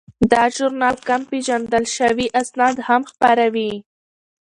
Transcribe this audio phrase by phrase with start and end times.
[0.31, 3.71] دا ژورنال کم پیژندل شوي اسناد هم خپروي.